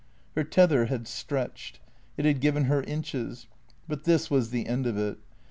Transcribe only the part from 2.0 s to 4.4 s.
it had given her inches; but this